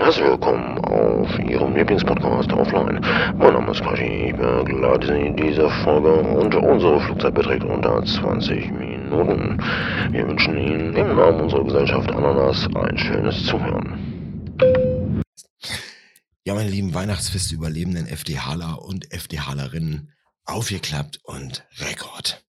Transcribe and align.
Herzlich 0.00 0.26
willkommen 0.26 0.78
auf 0.78 1.38
Ihrem 1.40 1.74
Lieblingspodcast 1.74 2.52
Offline. 2.52 3.00
Mein 3.36 3.52
Name 3.52 3.72
ist 3.72 3.82
Quashi, 3.82 4.28
ich 4.28 4.36
begleite 4.36 5.08
Sie 5.08 5.26
in 5.26 5.36
dieser 5.36 5.68
Folge 5.82 6.12
und 6.12 6.54
unsere 6.54 7.00
Flugzeit 7.00 7.34
beträgt 7.34 7.64
unter 7.64 8.04
20 8.04 8.70
Minuten. 8.70 9.60
Wir 10.12 10.28
wünschen 10.28 10.56
Ihnen 10.56 10.94
im 10.94 11.16
Namen 11.16 11.40
unserer 11.40 11.64
Gesellschaft 11.64 12.10
Ananas 12.12 12.68
ein 12.76 12.96
schönes 12.96 13.44
Zuhören. 13.44 15.24
Ja, 16.44 16.54
meine 16.54 16.70
lieben 16.70 16.94
Weihnachtsfest-Überlebenden 16.94 18.06
FDHler 18.06 18.80
und 18.80 19.12
FDHlerinnen, 19.12 20.12
aufgeklappt 20.44 21.18
und 21.24 21.66
Rekord. 21.80 22.44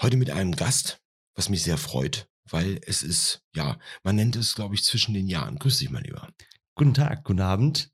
Heute 0.00 0.16
mit 0.16 0.30
einem 0.30 0.56
Gast, 0.56 1.00
was 1.36 1.48
mich 1.48 1.62
sehr 1.62 1.78
freut, 1.78 2.26
weil 2.50 2.80
es 2.84 3.04
ist, 3.04 3.40
ja, 3.54 3.78
man 4.02 4.16
nennt 4.16 4.34
es, 4.34 4.56
glaube 4.56 4.74
ich, 4.74 4.82
zwischen 4.82 5.14
den 5.14 5.28
Jahren. 5.28 5.60
Grüß 5.60 5.78
dich, 5.78 5.88
mein 5.88 6.02
Lieber. 6.02 6.28
Guten 6.74 6.94
Tag, 6.94 7.24
guten 7.24 7.40
Abend. 7.40 7.90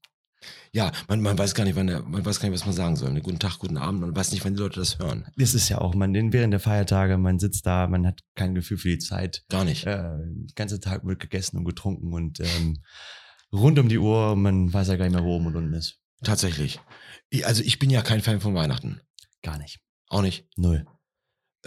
Ja, 0.72 0.92
man, 1.08 1.20
man 1.20 1.36
weiß 1.36 1.54
gar 1.54 1.64
nicht, 1.64 1.74
wann 1.74 1.88
der, 1.88 2.02
man 2.02 2.24
weiß 2.24 2.38
gar 2.38 2.48
nicht, 2.48 2.58
was 2.60 2.64
man 2.66 2.74
sagen 2.74 2.94
soll. 2.94 3.12
Ne? 3.12 3.20
Guten 3.20 3.40
Tag, 3.40 3.58
guten 3.58 3.76
Abend. 3.76 4.00
Man 4.00 4.14
weiß 4.14 4.30
nicht, 4.30 4.44
wann 4.44 4.54
die 4.54 4.60
Leute 4.60 4.78
das 4.78 4.98
hören. 5.00 5.26
Das 5.36 5.52
ist 5.54 5.68
ja 5.68 5.78
auch, 5.80 5.94
man 5.96 6.14
während 6.32 6.52
der 6.52 6.60
Feiertage, 6.60 7.18
man 7.18 7.40
sitzt 7.40 7.66
da, 7.66 7.88
man 7.88 8.06
hat 8.06 8.20
kein 8.36 8.54
Gefühl 8.54 8.78
für 8.78 8.88
die 8.88 8.98
Zeit. 8.98 9.44
Gar 9.48 9.64
nicht. 9.64 9.84
Äh, 9.86 9.96
den 9.96 10.46
ganzen 10.54 10.80
Tag 10.80 11.04
wird 11.04 11.18
gegessen 11.18 11.56
und 11.58 11.64
getrunken 11.64 12.12
und 12.14 12.38
ähm, 12.38 12.78
rund 13.52 13.78
um 13.80 13.88
die 13.88 13.98
Uhr, 13.98 14.36
man 14.36 14.72
weiß 14.72 14.88
ja 14.88 14.96
gar 14.96 15.06
nicht 15.06 15.14
mehr, 15.14 15.24
wo 15.24 15.34
oben 15.36 15.46
und 15.46 15.56
unten 15.56 15.72
ist. 15.74 15.98
Tatsächlich. 16.22 16.78
Ich- 17.30 17.44
Also 17.46 17.62
ich 17.64 17.80
bin 17.80 17.90
ja 17.90 18.02
kein 18.02 18.20
Fan 18.22 18.40
von 18.40 18.54
Weihnachten. 18.54 19.00
Gar 19.42 19.58
nicht. 19.58 19.80
Auch 20.08 20.22
nicht. 20.22 20.46
Null. 20.56 20.86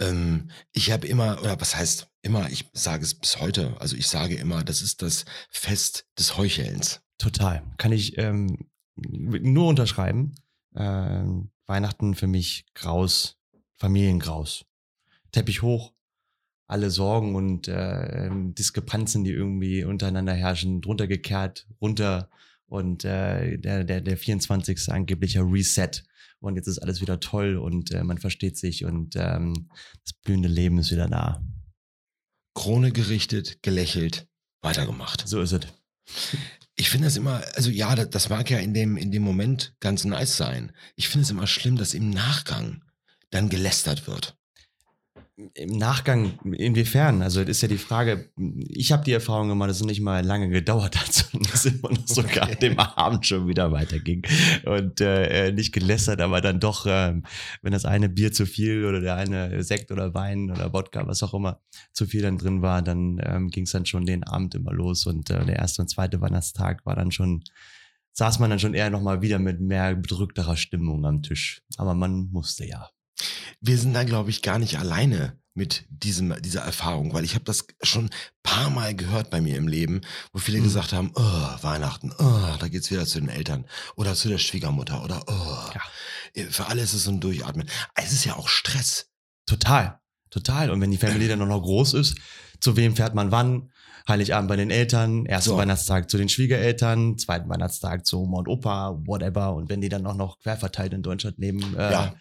Ähm, 0.02 0.48
ich 0.72 0.90
habe 0.90 1.06
immer, 1.06 1.40
oder 1.40 1.60
was 1.60 1.76
heißt 1.76 2.08
immer, 2.22 2.50
ich 2.50 2.68
sage 2.72 3.04
es 3.04 3.14
bis 3.14 3.40
heute, 3.40 3.76
also 3.80 3.96
ich 3.96 4.08
sage 4.08 4.34
immer, 4.34 4.64
das 4.64 4.82
ist 4.82 5.02
das 5.02 5.24
Fest 5.50 6.06
des 6.18 6.36
Heuchelns. 6.36 7.00
Total. 7.18 7.62
Kann 7.78 7.92
ich 7.92 8.18
ähm, 8.18 8.68
nur 8.96 9.68
unterschreiben. 9.68 10.34
Ähm, 10.74 11.50
Weihnachten 11.66 12.14
für 12.14 12.26
mich 12.26 12.66
graus, 12.74 13.38
Familiengraus. 13.78 14.64
Teppich 15.30 15.62
hoch, 15.62 15.92
alle 16.66 16.90
Sorgen 16.90 17.34
und 17.34 17.68
äh, 17.68 18.26
ähm, 18.26 18.54
Diskrepanzen, 18.54 19.24
die 19.24 19.32
irgendwie 19.32 19.84
untereinander 19.84 20.34
herrschen, 20.34 20.80
drunter 20.80 21.06
gekehrt, 21.06 21.66
runter 21.80 22.28
und 22.72 23.04
äh, 23.04 23.58
der, 23.58 23.84
der, 23.84 24.00
der 24.00 24.16
24. 24.16 24.90
angeblicher 24.90 25.42
Reset. 25.42 25.90
Und 26.40 26.56
jetzt 26.56 26.68
ist 26.68 26.78
alles 26.78 27.02
wieder 27.02 27.20
toll 27.20 27.58
und 27.58 27.90
äh, 27.90 28.02
man 28.02 28.16
versteht 28.16 28.56
sich 28.56 28.86
und 28.86 29.14
ähm, 29.14 29.68
das 30.02 30.14
blühende 30.24 30.48
Leben 30.48 30.78
ist 30.78 30.90
wieder 30.90 31.06
da. 31.06 31.44
Krone 32.54 32.90
gerichtet, 32.90 33.62
gelächelt, 33.62 34.26
weitergemacht. 34.62 35.28
So 35.28 35.42
ist 35.42 35.52
es. 35.52 35.60
Ich 36.74 36.88
finde 36.88 37.08
das 37.08 37.18
immer, 37.18 37.42
also 37.54 37.68
ja, 37.68 37.94
das, 37.94 38.08
das 38.08 38.30
mag 38.30 38.48
ja 38.48 38.58
in 38.58 38.72
dem, 38.72 38.96
in 38.96 39.12
dem 39.12 39.22
Moment 39.22 39.74
ganz 39.78 40.04
nice 40.06 40.38
sein. 40.38 40.72
Ich 40.96 41.08
finde 41.08 41.24
es 41.24 41.30
immer 41.30 41.46
schlimm, 41.46 41.76
dass 41.76 41.92
im 41.92 42.08
Nachgang 42.08 42.82
dann 43.28 43.50
gelästert 43.50 44.06
wird. 44.06 44.38
Im 45.54 45.76
Nachgang, 45.78 46.38
inwiefern? 46.56 47.22
Also, 47.22 47.40
ist 47.40 47.62
ja 47.62 47.68
die 47.68 47.78
Frage, 47.78 48.30
ich 48.68 48.92
habe 48.92 49.04
die 49.04 49.12
Erfahrung 49.12 49.48
gemacht, 49.48 49.70
dass 49.70 49.80
es 49.80 49.86
nicht 49.86 50.00
mal 50.00 50.24
lange 50.24 50.48
gedauert 50.48 50.96
hat, 51.00 51.12
sondern 51.12 51.50
dass 51.50 51.64
es 51.64 51.74
immer 51.74 51.90
noch 51.90 52.06
sogar 52.06 52.48
Okay. 52.48 52.56
dem 52.60 52.78
Abend 52.78 53.26
schon 53.26 53.48
wieder 53.48 53.72
weiterging. 53.72 54.26
Und 54.64 55.00
äh, 55.00 55.48
äh, 55.48 55.52
nicht 55.52 55.72
gelästert, 55.72 56.20
aber 56.20 56.40
dann 56.40 56.60
doch, 56.60 56.86
ähm, 56.88 57.24
wenn 57.62 57.72
das 57.72 57.84
eine 57.84 58.08
Bier 58.08 58.32
zu 58.32 58.46
viel 58.46 58.84
oder 58.84 59.00
der 59.00 59.16
eine 59.16 59.62
Sekt 59.62 59.90
oder 59.90 60.14
Wein 60.14 60.50
oder 60.50 60.72
Wodka, 60.72 61.06
was 61.06 61.22
auch 61.22 61.34
immer, 61.34 61.60
zu 61.92 62.06
viel 62.06 62.22
dann 62.22 62.38
drin 62.38 62.62
war, 62.62 62.82
dann 62.82 63.20
ähm, 63.24 63.48
ging 63.48 63.64
es 63.64 63.72
dann 63.72 63.86
schon 63.86 64.06
den 64.06 64.24
Abend 64.24 64.54
immer 64.54 64.72
los. 64.72 65.06
Und 65.06 65.30
äh, 65.30 65.44
der 65.44 65.56
erste 65.56 65.82
und 65.82 65.88
zweite 65.88 66.20
Weihnachtstag 66.20 66.84
war 66.86 66.96
dann 66.96 67.12
schon, 67.12 67.44
saß 68.12 68.38
man 68.38 68.50
dann 68.50 68.58
schon 68.58 68.74
eher 68.74 68.90
nochmal 68.90 69.22
wieder 69.22 69.38
mit 69.38 69.60
mehr 69.60 69.94
bedrückterer 69.94 70.56
Stimmung 70.56 71.04
am 71.06 71.22
Tisch. 71.22 71.62
Aber 71.76 71.94
man 71.94 72.30
musste 72.30 72.66
ja. 72.66 72.90
Wir 73.60 73.78
sind 73.78 73.94
da, 73.94 74.04
glaube 74.04 74.30
ich, 74.30 74.42
gar 74.42 74.58
nicht 74.58 74.78
alleine 74.78 75.38
mit 75.54 75.84
diesem, 75.90 76.34
dieser 76.40 76.62
Erfahrung, 76.62 77.12
weil 77.12 77.24
ich 77.24 77.34
habe 77.34 77.44
das 77.44 77.66
schon 77.82 78.08
paar 78.42 78.70
Mal 78.70 78.94
gehört 78.94 79.28
bei 79.28 79.42
mir 79.42 79.56
im 79.58 79.68
Leben, 79.68 80.00
wo 80.32 80.38
viele 80.38 80.58
Mhm. 80.60 80.64
gesagt 80.64 80.92
haben, 80.94 81.12
oh, 81.14 81.20
Weihnachten, 81.62 82.10
oh, 82.18 82.56
da 82.58 82.68
geht's 82.68 82.90
wieder 82.90 83.04
zu 83.06 83.20
den 83.20 83.28
Eltern 83.28 83.66
oder 83.96 84.14
zu 84.14 84.28
der 84.30 84.38
Schwiegermutter 84.38 85.04
oder 85.04 85.22
oh. 85.26 85.70
Ja. 85.74 86.44
Für 86.50 86.68
alle 86.68 86.80
ist 86.80 86.94
es 86.94 87.04
so 87.04 87.10
ein 87.10 87.20
Durchatmen. 87.20 87.68
Es 87.94 88.12
ist 88.12 88.24
ja 88.24 88.36
auch 88.36 88.48
Stress. 88.48 89.10
Total, 89.44 90.00
total. 90.30 90.70
Und 90.70 90.80
wenn 90.80 90.90
die 90.90 90.96
Family 90.96 91.28
dann 91.28 91.40
noch 91.46 91.60
groß 91.62 91.94
ist, 91.94 92.16
zu 92.60 92.76
wem 92.76 92.96
fährt 92.96 93.14
man 93.14 93.30
wann? 93.30 93.70
Heiligabend 94.08 94.48
bei 94.48 94.56
den 94.56 94.70
Eltern, 94.70 95.26
ersten 95.26 95.50
So. 95.50 95.56
Weihnachtstag 95.58 96.10
zu 96.10 96.16
den 96.16 96.28
Schwiegereltern, 96.30 97.18
zweiten 97.18 97.48
Weihnachtstag 97.50 98.06
zu 98.06 98.22
Oma 98.22 98.38
und 98.38 98.48
Opa, 98.48 98.98
whatever. 99.04 99.54
Und 99.54 99.68
wenn 99.68 99.80
die 99.82 99.88
dann 99.90 100.06
auch 100.06 100.16
noch 100.16 100.38
querverteilt 100.40 100.92
in 100.94 101.02
Deutschland 101.02 101.38
leben, 101.38 101.76
äh, 101.76 101.92
Ja. 101.92 102.14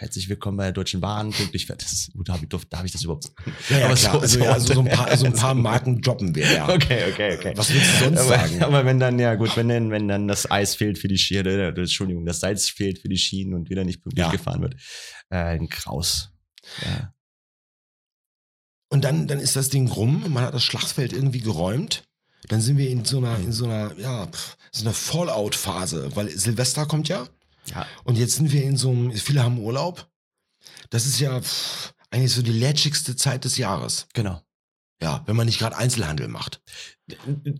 Herzlich 0.00 0.28
willkommen 0.28 0.56
bei 0.56 0.64
der 0.64 0.72
Deutschen 0.72 1.00
Bahn, 1.00 1.32
pünktlich 1.32 1.66
fährt 1.66 1.82
das. 1.82 2.10
Gut, 2.16 2.28
darf 2.28 2.40
ich, 2.42 2.48
darf, 2.48 2.64
darf 2.66 2.84
ich 2.84 2.92
das 2.92 3.02
überhaupt 3.02 3.24
sagen? 3.24 3.52
Ja, 3.68 3.78
ja 3.80 3.86
Aber 3.86 3.94
klar. 3.96 4.12
so- 4.14 4.20
also, 4.20 4.38
so- 4.38 4.44
ja, 4.44 4.52
also 4.52 4.74
so, 4.74 4.80
ein 4.80 4.88
paar, 4.88 5.16
so 5.16 5.26
ein 5.26 5.32
paar 5.32 5.54
Marken 5.56 6.00
droppen 6.00 6.34
wir, 6.34 6.50
ja. 6.52 6.68
Okay, 6.68 7.10
okay, 7.12 7.36
okay. 7.36 7.52
Was 7.56 7.72
willst 7.72 7.90
du 8.00 8.04
sonst 8.04 8.18
aber, 8.20 8.28
sagen? 8.28 8.62
Aber 8.62 8.84
wenn 8.84 9.00
dann, 9.00 9.18
ja 9.18 9.34
gut, 9.34 9.56
wenn 9.56 9.68
dann, 9.68 9.90
wenn 9.90 10.06
dann 10.08 10.28
das 10.28 10.50
Eis 10.50 10.76
fehlt 10.76 10.98
für 10.98 11.08
die 11.08 11.18
Schiene, 11.18 11.50
äh, 11.50 11.68
Entschuldigung, 11.80 12.24
das 12.26 12.40
Salz 12.40 12.68
fehlt 12.68 13.00
für 13.00 13.08
die 13.08 13.18
Schienen 13.18 13.54
und 13.54 13.70
wieder 13.70 13.84
nicht 13.84 14.02
pünktlich 14.02 14.24
Ja. 14.24 14.30
gefahren 14.30 14.62
wird, 14.62 14.74
äh, 15.30 15.36
ein 15.36 15.68
Kraus. 15.68 16.30
Ja. 16.84 17.12
Und 18.90 19.04
dann, 19.04 19.26
dann 19.26 19.40
ist 19.40 19.56
das 19.56 19.68
Ding 19.68 19.88
rum, 19.88 20.24
man 20.28 20.44
hat 20.44 20.54
das 20.54 20.62
Schlachtfeld 20.62 21.12
irgendwie 21.12 21.40
geräumt. 21.40 22.04
Dann 22.48 22.60
sind 22.60 22.78
wir 22.78 22.88
in 22.88 23.04
so 23.04 23.18
einer, 23.18 23.36
in 23.38 23.52
so 23.52 23.64
einer, 23.66 23.98
ja, 23.98 24.28
so 24.70 24.84
einer 24.84 24.94
Fallout-Phase, 24.94 26.14
weil 26.14 26.30
Silvester 26.30 26.86
kommt 26.86 27.08
ja. 27.08 27.26
Ja, 27.70 27.86
Und 28.04 28.18
jetzt 28.18 28.36
sind 28.36 28.52
wir 28.52 28.62
in 28.62 28.76
so 28.76 28.90
einem, 28.90 29.12
viele 29.12 29.42
haben 29.42 29.58
Urlaub. 29.58 30.08
Das 30.90 31.06
ist 31.06 31.20
ja 31.20 31.40
pf, 31.40 31.92
eigentlich 32.10 32.32
so 32.32 32.42
die 32.42 32.52
lätschigste 32.52 33.16
Zeit 33.16 33.44
des 33.44 33.56
Jahres. 33.58 34.06
genau. 34.14 34.40
Ja, 35.00 35.22
wenn 35.26 35.36
man 35.36 35.46
nicht 35.46 35.60
gerade 35.60 35.76
Einzelhandel 35.76 36.26
macht. 36.26 36.60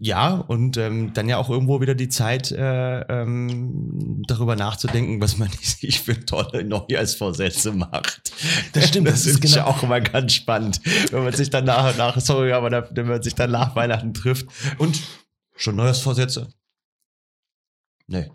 Ja, 0.00 0.34
und 0.34 0.76
ähm, 0.76 1.12
dann 1.14 1.28
ja 1.28 1.36
auch 1.36 1.48
irgendwo 1.50 1.80
wieder 1.80 1.94
die 1.94 2.08
Zeit, 2.08 2.50
äh, 2.50 3.00
ähm, 3.02 4.24
darüber 4.26 4.56
nachzudenken, 4.56 5.20
was 5.20 5.36
man 5.38 5.48
sich 5.62 6.00
für 6.00 6.18
tolle 6.26 6.64
Neujahrsvorsätze 6.64 7.70
macht. 7.70 8.32
Das 8.72 8.88
stimmt, 8.88 9.06
das 9.06 9.24
ist 9.24 9.44
ja 9.44 9.62
genau- 9.62 9.66
auch 9.70 9.84
immer 9.84 10.00
ganz 10.00 10.32
spannend, 10.32 10.80
wenn 11.12 11.22
man 11.22 11.32
sich 11.32 11.48
dann 11.48 11.64
nach, 11.64 11.96
nach 11.96 12.18
sorry, 12.18 12.50
aber 12.52 12.70
da, 12.70 12.88
wenn 12.90 13.06
man 13.06 13.22
sich 13.22 13.36
dann 13.36 13.52
nach 13.52 13.76
Weihnachten 13.76 14.12
trifft 14.14 14.46
und 14.78 15.00
schon 15.54 15.76
Neujahrsvorsätze? 15.76 16.48
Nee. 18.08 18.32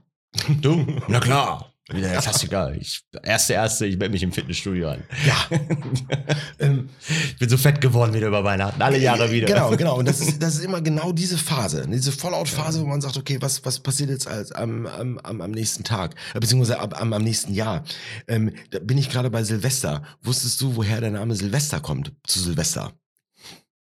Du? 0.61 0.85
Na 1.07 1.19
klar. 1.19 1.73
Wieder 1.89 2.09
der 2.09 2.21
Klassiker. 2.21 2.73
Ich, 2.73 3.03
erste, 3.23 3.53
erste, 3.53 3.85
ich 3.85 3.97
melde 3.97 4.13
mich 4.13 4.23
im 4.23 4.31
Fitnessstudio 4.31 4.91
an. 4.91 5.03
Ja. 5.25 5.57
ähm, 6.59 6.89
Ich 7.09 7.37
bin 7.37 7.49
so 7.49 7.57
fett 7.57 7.81
geworden 7.81 8.13
wieder 8.13 8.27
über 8.27 8.43
Weihnachten. 8.45 8.81
Alle 8.81 8.97
Jahre 8.97 9.29
wieder. 9.31 9.47
Genau, 9.47 9.75
genau. 9.75 9.97
Und 9.97 10.07
das 10.07 10.19
ist, 10.21 10.41
das 10.41 10.55
ist 10.55 10.63
immer 10.63 10.81
genau 10.81 11.11
diese 11.11 11.37
Phase, 11.37 11.85
diese 11.87 12.13
Fallout-Phase, 12.13 12.81
wo 12.81 12.85
man 12.85 13.01
sagt, 13.01 13.17
okay, 13.17 13.37
was, 13.41 13.65
was 13.65 13.81
passiert 13.81 14.09
jetzt 14.09 14.29
als, 14.29 14.53
am, 14.53 14.85
am, 14.85 15.19
am, 15.19 15.51
nächsten 15.51 15.83
Tag, 15.83 16.15
äh, 16.33 16.39
beziehungsweise 16.39 16.79
am, 16.79 16.93
am, 16.93 17.11
am 17.11 17.21
nächsten 17.21 17.53
Jahr. 17.53 17.83
Ähm, 18.29 18.53
da 18.71 18.79
bin 18.79 18.97
ich 18.97 19.09
gerade 19.09 19.29
bei 19.29 19.43
Silvester. 19.43 20.03
Wusstest 20.21 20.61
du, 20.61 20.77
woher 20.77 21.01
der 21.01 21.11
Name 21.11 21.35
Silvester 21.35 21.81
kommt? 21.81 22.13
Zu 22.25 22.39
Silvester. 22.39 22.93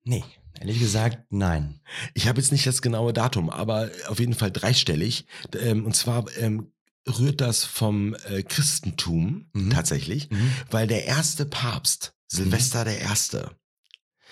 Nee, 0.03 0.25
ehrlich 0.61 0.79
gesagt, 0.79 1.19
nein. 1.31 1.81
Ich 2.15 2.29
habe 2.29 2.41
jetzt 2.41 2.53
nicht 2.53 2.67
das 2.67 2.83
genaue 2.83 3.13
Datum, 3.13 3.51
aber 3.51 3.91
auf 4.09 4.19
jeden 4.21 4.35
Fall 4.35 4.51
dreistellig. 4.51 5.27
Ähm, 5.59 5.85
und 5.85 5.95
zwar 5.97 6.25
ähm, 6.39 6.73
rührt 7.07 7.41
das 7.41 7.65
vom 7.65 8.15
äh, 8.29 8.43
Christentum 8.43 9.51
Mhm. 9.53 9.71
tatsächlich, 9.71 10.29
weil 10.71 10.87
der 10.87 11.05
erste 11.07 11.45
Papst, 11.47 12.15
Silvester 12.29 12.85
der 12.85 12.99
Erste, 13.01 13.51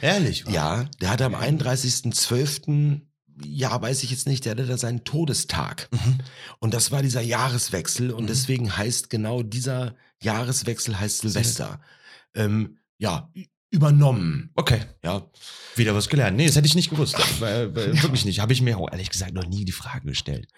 Ehrlich? 0.00 0.44
ja, 0.48 0.84
der 1.00 1.10
hatte 1.10 1.24
am 1.26 1.34
31.12., 1.34 3.00
ja, 3.44 3.80
weiß 3.80 4.02
ich 4.02 4.10
jetzt 4.10 4.26
nicht, 4.26 4.44
der 4.44 4.52
hatte 4.52 4.66
da 4.66 4.76
seinen 4.76 5.04
Todestag. 5.04 5.88
Mhm. 5.90 6.18
Und 6.60 6.74
das 6.74 6.90
war 6.90 7.02
dieser 7.02 7.22
Jahreswechsel 7.22 8.10
und 8.10 8.24
Mhm. 8.24 8.28
deswegen 8.28 8.76
heißt 8.76 9.10
genau 9.10 9.42
dieser 9.42 9.96
Jahreswechsel 10.22 10.98
heißt 11.00 11.20
Silvester. 11.20 11.80
Ähm, 12.34 12.78
ja, 12.98 13.30
übernommen. 13.72 14.50
Okay, 14.54 14.80
Ja, 15.02 15.28
wieder 15.74 15.94
was 15.94 16.08
gelernt. 16.08 16.36
Nee, 16.36 16.46
das 16.46 16.54
hätte 16.56 16.66
ich 16.68 16.74
nicht 16.74 16.90
gewusst. 16.90 17.16
Weil, 17.40 17.74
weil, 17.74 17.92
wirklich 18.02 18.24
nicht. 18.24 18.40
Habe 18.40 18.52
ich 18.52 18.62
mir 18.62 18.78
auch 18.78 18.90
ehrlich 18.92 19.10
gesagt 19.10 19.32
noch 19.34 19.46
nie 19.46 19.64
die 19.64 19.72
Frage 19.72 20.06
gestellt, 20.06 20.48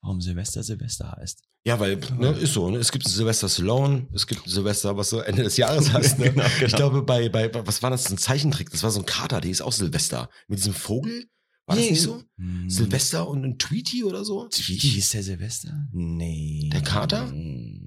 warum 0.00 0.20
Silvester 0.20 0.62
Silvester 0.62 1.12
heißt. 1.16 1.42
Ja, 1.66 1.78
weil, 1.80 1.96
ne, 2.18 2.28
ist 2.30 2.52
so, 2.54 2.68
ne? 2.70 2.78
Es 2.78 2.90
gibt 2.92 3.08
Silvester 3.08 3.48
Stallone, 3.48 4.06
es 4.14 4.26
gibt 4.26 4.48
Silvester, 4.48 4.96
was 4.96 5.10
so 5.10 5.20
Ende 5.20 5.42
des 5.44 5.56
Jahres 5.56 5.92
heißt, 5.92 6.18
ne? 6.18 6.24
Genau, 6.32 6.44
genau. 6.44 6.66
Ich 6.66 6.74
glaube, 6.74 7.02
bei, 7.02 7.28
bei, 7.28 7.50
was 7.66 7.82
war 7.82 7.90
das, 7.90 8.10
ein 8.10 8.18
Zeichentrick? 8.18 8.70
Das 8.70 8.82
war 8.82 8.90
so 8.90 9.00
ein 9.00 9.06
Kater, 9.06 9.40
der 9.40 9.50
ist 9.50 9.62
auch 9.62 9.72
Silvester. 9.72 10.28
Mit 10.48 10.58
diesem 10.58 10.74
Vogel? 10.74 11.26
War 11.66 11.76
das 11.76 11.88
nicht 11.88 12.02
so? 12.02 12.22
Hm. 12.36 12.68
Silvester 12.68 13.26
und 13.26 13.42
ein 13.42 13.58
Tweety 13.58 14.04
oder 14.04 14.22
so? 14.26 14.46
Tweety 14.48 14.86
hieß 14.90 15.10
der 15.12 15.22
Silvester? 15.22 15.86
Nee. 15.92 16.68
Der 16.70 16.82
Kater? 16.82 17.30
Hm, 17.30 17.32
der 17.32 17.32
Ka- 17.32 17.83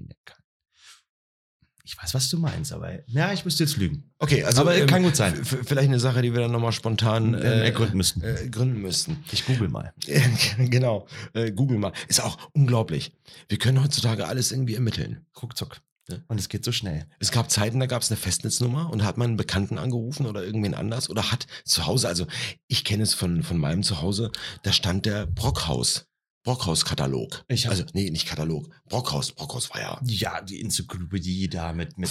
Ich 1.88 1.96
weiß, 1.96 2.12
was 2.12 2.28
du 2.28 2.38
meinst, 2.38 2.70
aber 2.74 2.98
ja, 3.08 3.32
ich 3.32 3.46
müsste 3.46 3.64
jetzt 3.64 3.78
lügen. 3.78 4.04
Okay, 4.18 4.44
also 4.44 4.60
Aber 4.60 4.76
ähm, 4.76 4.86
kann 4.86 5.02
gut 5.02 5.16
sein. 5.16 5.42
Vielleicht 5.42 5.88
eine 5.88 5.98
Sache, 5.98 6.20
die 6.20 6.34
wir 6.34 6.40
dann 6.40 6.52
nochmal 6.52 6.72
spontan 6.72 7.32
Äh, 7.32 7.64
ergründen 7.64 7.96
müssten. 7.96 8.22
Äh, 8.22 8.46
gründen 8.50 8.82
müssten. 8.82 9.24
Ich 9.32 9.46
google 9.46 9.70
mal. 9.70 9.94
genau. 10.58 11.06
Äh, 11.32 11.50
Google 11.50 11.78
mal. 11.78 11.94
Ist 12.06 12.20
auch 12.22 12.36
unglaublich. 12.52 13.12
Wir 13.48 13.56
können 13.56 13.82
heutzutage 13.82 14.26
alles 14.26 14.52
irgendwie 14.52 14.74
ermitteln. 14.74 15.24
Ruckzuck. 15.42 15.80
Ja. 16.10 16.18
Und 16.28 16.38
es 16.38 16.50
geht 16.50 16.62
so 16.62 16.72
schnell. 16.72 17.06
Es 17.20 17.30
gab 17.30 17.50
Zeiten, 17.50 17.80
da 17.80 17.86
gab 17.86 18.02
es 18.02 18.10
eine 18.10 18.18
Festnetznummer 18.18 18.90
und 18.90 19.02
hat 19.02 19.16
man 19.16 19.28
einen 19.28 19.36
Bekannten 19.38 19.78
angerufen 19.78 20.26
oder 20.26 20.44
irgendwen 20.44 20.74
anders 20.74 21.08
oder 21.08 21.32
hat 21.32 21.46
zu 21.64 21.86
Hause, 21.86 22.08
also 22.08 22.26
ich 22.66 22.84
kenne 22.84 23.02
es 23.02 23.14
von, 23.14 23.42
von 23.42 23.56
meinem 23.56 23.82
Zuhause, 23.82 24.30
da 24.62 24.72
stand 24.72 25.06
der 25.06 25.26
Brockhaus. 25.26 26.07
Brockhaus-Katalog. 26.48 27.44
Ich 27.48 27.68
Also, 27.68 27.84
nee, 27.92 28.08
nicht 28.08 28.26
Katalog. 28.26 28.70
Brockhaus. 28.88 29.32
Brockhaus 29.32 29.68
war 29.68 29.80
ja. 29.82 30.00
Ja, 30.04 30.40
die 30.40 30.62
Enzyklopädie 30.62 31.46
da 31.48 31.74
mit, 31.74 31.98
mit, 31.98 32.10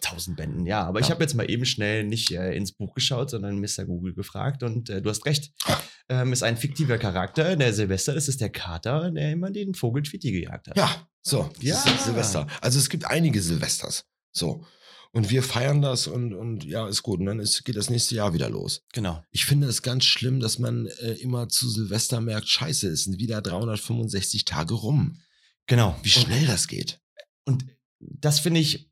tausend 0.00 0.36
Bänden. 0.36 0.66
Ja, 0.66 0.84
aber 0.84 1.00
ich 1.00 1.06
Ja. 1.08 1.14
habe 1.14 1.24
jetzt 1.24 1.34
mal 1.34 1.50
eben 1.50 1.64
schnell 1.66 2.04
nicht 2.04 2.30
äh, 2.30 2.54
ins 2.54 2.70
Buch 2.70 2.94
geschaut, 2.94 3.30
sondern 3.30 3.58
Mr. 3.58 3.84
Google 3.84 4.14
gefragt 4.14 4.62
und 4.62 4.88
äh, 4.88 5.02
du 5.02 5.10
hast 5.10 5.26
recht. 5.26 5.52
Ähm, 6.08 6.32
ist 6.32 6.44
ein 6.44 6.56
fiktiver 6.56 6.96
Charakter, 6.98 7.56
der 7.56 7.74
Silvester, 7.74 8.14
das 8.14 8.28
ist 8.28 8.40
der 8.40 8.50
Kater, 8.50 9.10
der 9.10 9.32
immer 9.32 9.50
den 9.50 9.74
Vogel 9.74 10.04
Tweety 10.04 10.30
gejagt 10.30 10.68
hat. 10.68 10.76
Ja, 10.76 11.08
so. 11.22 11.50
Ja. 11.60 11.74
Silvester. 12.04 12.46
Also 12.60 12.78
es 12.78 12.88
gibt 12.88 13.04
einige 13.06 13.42
Silvesters. 13.42 14.04
So. 14.30 14.64
Und 15.16 15.30
wir 15.30 15.42
feiern 15.42 15.80
das 15.80 16.08
und, 16.08 16.34
und 16.34 16.62
ja, 16.62 16.86
ist 16.86 17.02
gut. 17.02 17.20
Und 17.20 17.26
dann 17.26 17.40
ist, 17.40 17.64
geht 17.64 17.74
das 17.76 17.88
nächste 17.88 18.14
Jahr 18.14 18.34
wieder 18.34 18.50
los. 18.50 18.82
Genau. 18.92 19.24
Ich 19.30 19.46
finde 19.46 19.66
es 19.66 19.80
ganz 19.80 20.04
schlimm, 20.04 20.40
dass 20.40 20.58
man 20.58 20.88
äh, 20.88 21.12
immer 21.12 21.48
zu 21.48 21.70
Silvester 21.70 22.20
merkt, 22.20 22.48
scheiße, 22.48 22.86
es 22.88 23.04
sind 23.04 23.18
wieder 23.18 23.40
365 23.40 24.44
Tage 24.44 24.74
rum. 24.74 25.18
Genau. 25.68 25.98
Wie 26.02 26.10
schnell 26.10 26.46
das 26.46 26.68
geht. 26.68 27.00
Und 27.46 27.64
das 27.98 28.40
finde 28.40 28.60
ich 28.60 28.90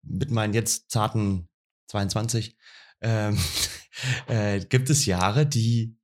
mit 0.00 0.30
meinen 0.30 0.54
jetzt 0.54 0.90
zarten 0.90 1.50
22, 1.88 2.56
ähm, 3.02 3.38
äh, 4.28 4.60
gibt 4.60 4.88
es 4.88 5.04
Jahre, 5.04 5.44
die 5.44 5.98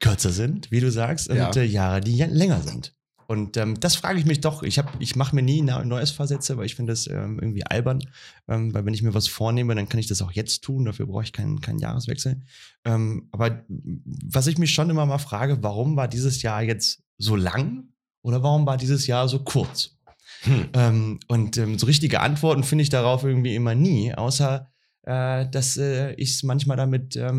kürzer 0.00 0.32
sind, 0.32 0.70
wie 0.70 0.80
du 0.80 0.90
sagst, 0.90 1.28
und 1.28 1.36
Ja. 1.36 1.50
äh, 1.54 1.62
Jahre, 1.64 2.00
die 2.00 2.16
länger 2.22 2.62
sind. 2.62 2.95
Und 3.26 3.56
ähm, 3.56 3.78
das 3.80 3.96
frage 3.96 4.18
ich 4.18 4.24
mich 4.24 4.40
doch. 4.40 4.62
Ich, 4.62 4.78
hab- 4.78 5.00
ich 5.00 5.16
mache 5.16 5.34
mir 5.34 5.42
nie 5.42 5.60
Neues 5.62 6.10
Vorsätze, 6.10 6.56
weil 6.56 6.66
ich 6.66 6.74
finde 6.76 6.92
das 6.92 7.06
ähm, 7.06 7.38
irgendwie 7.40 7.64
albern. 7.66 8.00
Ähm, 8.48 8.72
weil 8.72 8.84
wenn 8.84 8.94
ich 8.94 9.02
mir 9.02 9.14
was 9.14 9.28
vornehme, 9.28 9.74
dann 9.74 9.88
kann 9.88 9.98
ich 10.00 10.06
das 10.06 10.22
auch 10.22 10.32
jetzt 10.32 10.62
tun. 10.62 10.84
Dafür 10.84 11.06
brauche 11.06 11.24
ich 11.24 11.32
keinen, 11.32 11.60
keinen 11.60 11.78
Jahreswechsel. 11.78 12.40
Ähm, 12.84 13.28
aber 13.32 13.64
was 13.68 14.46
ich 14.46 14.58
mich 14.58 14.72
schon 14.72 14.90
immer 14.90 15.06
mal 15.06 15.18
frage, 15.18 15.62
warum 15.62 15.96
war 15.96 16.08
dieses 16.08 16.42
Jahr 16.42 16.62
jetzt 16.62 17.02
so 17.18 17.34
lang 17.36 17.88
oder 18.22 18.42
warum 18.42 18.66
war 18.66 18.76
dieses 18.76 19.06
Jahr 19.06 19.28
so 19.28 19.42
kurz? 19.42 19.96
Hm. 20.42 20.68
Ähm, 20.74 21.20
und 21.28 21.56
ähm, 21.56 21.78
so 21.78 21.86
richtige 21.86 22.20
Antworten 22.20 22.62
finde 22.62 22.82
ich 22.82 22.90
darauf 22.90 23.24
irgendwie 23.24 23.54
immer 23.54 23.74
nie, 23.74 24.14
außer 24.14 24.68
äh, 25.02 25.48
dass 25.48 25.76
äh, 25.76 26.12
ich 26.14 26.34
es 26.34 26.42
manchmal 26.42 26.76
damit 26.76 27.16
äh, 27.16 27.32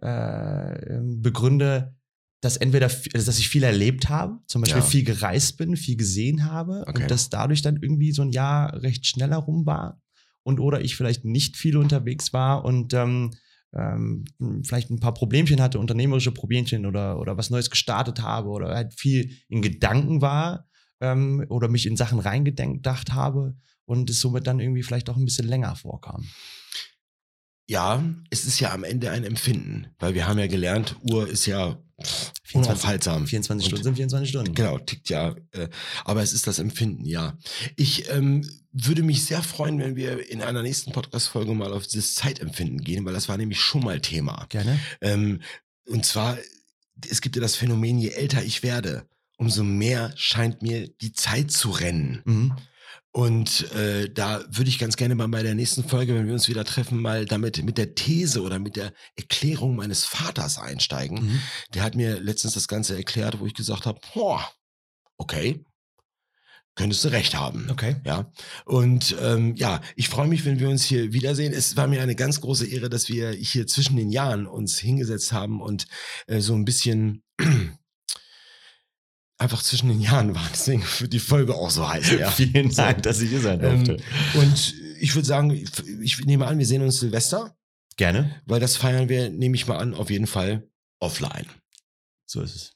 begründe, 0.00 1.96
dass 2.40 2.56
entweder, 2.56 2.86
also 2.86 3.26
dass 3.26 3.38
ich 3.38 3.48
viel 3.48 3.64
erlebt 3.64 4.08
habe, 4.08 4.38
zum 4.46 4.62
Beispiel 4.62 4.80
Ja. 4.82 4.86
viel 4.86 5.04
gereist 5.04 5.56
bin, 5.56 5.76
viel 5.76 5.96
gesehen 5.96 6.44
habe 6.44 6.84
Okay. 6.86 7.02
und 7.02 7.10
dass 7.10 7.30
dadurch 7.30 7.62
dann 7.62 7.78
irgendwie 7.82 8.12
so 8.12 8.22
ein 8.22 8.30
Jahr 8.30 8.80
recht 8.82 9.06
schneller 9.06 9.38
rum 9.38 9.66
war 9.66 10.00
und 10.44 10.60
oder 10.60 10.80
ich 10.80 10.94
vielleicht 10.96 11.24
nicht 11.24 11.56
viel 11.56 11.76
unterwegs 11.76 12.32
war 12.32 12.64
und 12.64 12.94
ähm, 12.94 13.32
ähm, 13.74 14.24
vielleicht 14.64 14.90
ein 14.90 15.00
paar 15.00 15.14
Problemchen 15.14 15.60
hatte, 15.60 15.78
unternehmerische 15.78 16.32
Problemchen 16.32 16.86
oder, 16.86 17.18
oder 17.20 17.36
was 17.36 17.50
Neues 17.50 17.70
gestartet 17.70 18.22
habe 18.22 18.48
oder 18.48 18.68
halt 18.74 18.94
viel 18.94 19.36
in 19.48 19.60
Gedanken 19.60 20.22
war 20.22 20.68
ähm, 21.00 21.44
oder 21.48 21.68
mich 21.68 21.86
in 21.86 21.96
Sachen 21.96 22.18
reingedacht 22.20 23.12
habe 23.12 23.56
und 23.84 24.08
es 24.10 24.20
somit 24.20 24.46
dann 24.46 24.60
irgendwie 24.60 24.82
vielleicht 24.82 25.10
auch 25.10 25.16
ein 25.16 25.24
bisschen 25.24 25.48
länger 25.48 25.74
vorkam. 25.76 26.24
Ja, 27.68 28.02
es 28.30 28.44
ist 28.46 28.60
ja 28.60 28.72
am 28.72 28.84
Ende 28.84 29.10
ein 29.10 29.24
Empfinden, 29.24 29.88
weil 29.98 30.14
wir 30.14 30.26
haben 30.26 30.38
ja 30.38 30.46
gelernt, 30.46 30.96
Uhr 31.02 31.28
ist 31.28 31.44
ja 31.44 31.76
24 31.76 31.87
unaufhaltsam. 32.52 33.26
24 33.26 33.64
Und- 33.64 33.68
Stunden 33.68 33.84
sind 33.84 33.96
24 33.96 34.28
Stunden. 34.30 34.54
Genau, 34.54 34.78
tickt 34.78 35.08
ja. 35.08 35.34
Äh, 35.52 35.68
aber 36.04 36.22
es 36.22 36.32
ist 36.32 36.46
das 36.46 36.58
Empfinden, 36.58 37.04
ja. 37.04 37.36
Ich 37.76 38.08
ähm, 38.10 38.48
würde 38.72 39.02
mich 39.02 39.24
sehr 39.24 39.42
freuen, 39.42 39.78
wenn 39.80 39.96
wir 39.96 40.30
in 40.30 40.42
einer 40.42 40.62
nächsten 40.62 40.92
Podcast-Folge 40.92 41.54
mal 41.54 41.72
auf 41.72 41.86
dieses 41.86 42.14
Zeitempfinden 42.14 42.80
gehen, 42.82 43.04
weil 43.04 43.14
das 43.14 43.28
war 43.28 43.36
nämlich 43.36 43.60
schon 43.60 43.82
mal 43.84 44.00
Thema. 44.00 44.46
Gerne. 44.48 44.78
Ähm, 45.00 45.40
und 45.86 46.04
zwar, 46.06 46.38
es 47.08 47.20
gibt 47.20 47.36
ja 47.36 47.42
das 47.42 47.56
Phänomen, 47.56 47.98
je 47.98 48.10
älter 48.10 48.42
ich 48.42 48.62
werde, 48.62 49.06
umso 49.36 49.62
mehr 49.64 50.12
scheint 50.16 50.62
mir 50.62 50.88
die 51.00 51.12
Zeit 51.12 51.50
zu 51.50 51.70
rennen. 51.70 52.22
Mhm. 52.24 52.52
Und 53.10 53.72
äh, 53.72 54.10
da 54.10 54.44
würde 54.48 54.68
ich 54.68 54.78
ganz 54.78 54.96
gerne 54.96 55.14
mal 55.14 55.28
bei 55.28 55.42
der 55.42 55.54
nächsten 55.54 55.82
Folge, 55.82 56.14
wenn 56.14 56.26
wir 56.26 56.34
uns 56.34 56.48
wieder 56.48 56.64
treffen, 56.64 57.00
mal 57.00 57.24
damit 57.24 57.62
mit 57.64 57.78
der 57.78 57.94
These 57.94 58.42
oder 58.42 58.58
mit 58.58 58.76
der 58.76 58.92
Erklärung 59.16 59.76
meines 59.76 60.04
Vaters 60.04 60.58
einsteigen. 60.58 61.24
Mhm. 61.24 61.40
Der 61.74 61.82
hat 61.82 61.94
mir 61.94 62.20
letztens 62.20 62.54
das 62.54 62.68
Ganze 62.68 62.96
erklärt, 62.96 63.40
wo 63.40 63.46
ich 63.46 63.54
gesagt 63.54 63.86
habe, 63.86 64.00
boah, 64.14 64.46
okay, 65.16 65.64
könntest 66.78 67.04
du 67.04 67.08
recht 67.08 67.34
haben. 67.34 67.66
Okay. 67.70 67.96
Ja, 68.04 68.30
und 68.64 69.16
ähm, 69.20 69.56
ja, 69.56 69.80
ich 69.96 70.08
freue 70.08 70.28
mich, 70.28 70.44
wenn 70.44 70.60
wir 70.60 70.68
uns 70.68 70.84
hier 70.84 71.12
wiedersehen. 71.12 71.52
Es 71.52 71.76
war 71.76 71.88
mir 71.88 72.00
eine 72.00 72.14
ganz 72.14 72.40
große 72.40 72.66
Ehre, 72.66 72.88
dass 72.88 73.08
wir 73.08 73.32
hier 73.32 73.66
zwischen 73.66 73.96
den 73.96 74.10
Jahren 74.10 74.46
uns 74.46 74.78
hingesetzt 74.78 75.32
haben 75.32 75.60
und 75.60 75.86
äh, 76.28 76.40
so 76.40 76.54
ein 76.54 76.64
bisschen 76.64 77.24
einfach 79.38 79.62
zwischen 79.62 79.88
den 79.88 80.00
Jahren 80.00 80.34
waren. 80.34 80.48
Deswegen 80.52 80.82
wird 80.98 81.12
die 81.12 81.18
Folge 81.20 81.54
auch 81.54 81.70
so 81.70 81.88
heiß. 81.88 82.10
Ja. 82.18 82.30
Vielen. 82.32 82.70
Dank, 82.74 83.02
dass 83.04 83.20
ich 83.20 83.30
hier 83.30 83.40
sein 83.40 83.62
Ähm, 83.62 83.84
durfte. 83.84 84.04
und 84.34 84.74
ich 85.00 85.14
würde 85.14 85.26
sagen, 85.26 85.50
ich, 85.52 85.70
ich 86.00 86.24
nehme 86.26 86.46
an, 86.46 86.58
wir 86.58 86.66
sehen 86.66 86.82
uns 86.82 86.98
Silvester, 86.98 87.56
Gerne. 87.96 88.34
weil 88.46 88.58
das 88.60 88.76
feiern 88.76 89.08
wir, 89.08 89.30
nehme 89.30 89.54
ich 89.54 89.66
mal 89.66 89.78
an, 89.78 89.94
auf 89.94 90.10
jeden 90.10 90.26
Fall 90.26 90.68
offline. 91.00 91.46
So 92.26 92.42
ist 92.42 92.54
es. 92.56 92.72